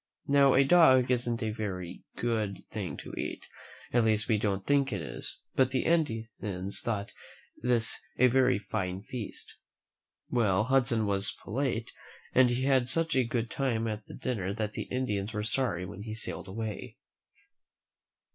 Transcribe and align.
Now, 0.25 0.55
a 0.55 0.63
dog 0.63 1.11
isn't 1.11 1.43
a 1.43 1.51
very 1.51 2.01
good 2.15 2.63
thing 2.71 2.97
to 3.03 3.13
eat, 3.13 3.45
at 3.93 4.03
least 4.03 4.27
we 4.27 4.39
don't 4.39 4.65
think 4.65 4.91
it 4.91 4.99
is; 4.99 5.37
but 5.53 5.69
the 5.69 5.85
Indians 5.85 6.79
thought 6.81 7.11
this 7.61 7.99
a 8.17 8.25
very 8.25 8.57
fine 8.57 9.03
feast. 9.03 9.57
Well, 10.27 10.63
Hudson 10.63 11.05
was 11.05 11.37
polite, 11.43 11.91
and 12.33 12.49
he 12.49 12.63
had 12.63 12.89
such 12.89 13.15
a 13.15 13.23
good 13.23 13.51
time 13.51 13.87
at 13.87 14.07
the 14.07 14.15
dinner 14.15 14.55
that 14.55 14.73
the 14.73 14.87
Indians 14.89 15.33
were 15.33 15.43
sorry 15.43 15.85
when 15.85 16.01
he 16.01 16.15
sailed 16.15 16.47
away. 16.47 16.97